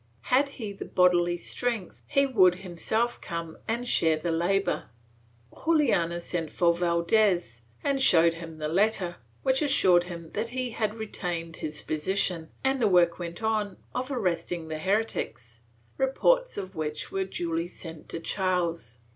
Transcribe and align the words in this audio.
Had 0.33 0.49
he 0.57 0.73
the 0.73 0.85
bodily 0.85 1.37
strength, 1.37 2.01
he 2.07 2.25
would 2.25 2.55
himself 2.55 3.21
come 3.21 3.59
and 3.67 3.87
share 3.87 4.17
the 4.17 4.31
labor. 4.31 4.89
Juana 5.51 6.19
sent 6.19 6.49
for 6.49 6.73
Valdes 6.73 7.61
and 7.83 8.01
showed 8.01 8.33
him 8.33 8.57
the 8.57 8.67
letter, 8.67 9.17
which 9.43 9.61
assured 9.61 10.05
him 10.05 10.31
that 10.31 10.49
he 10.49 10.71
had 10.71 10.95
regained 10.95 11.57
his 11.57 11.83
position, 11.83 12.49
and 12.63 12.81
the 12.81 12.87
work 12.87 13.19
went 13.19 13.43
on 13.43 13.77
of 13.93 14.11
arresting 14.11 14.69
the 14.69 14.79
heretics, 14.79 15.59
reports 15.99 16.57
of 16.57 16.73
which 16.75 17.11
were 17.11 17.23
duly 17.25 17.67
sent 17.67 18.09
to 18.09 18.19
Charles. 18.19 19.01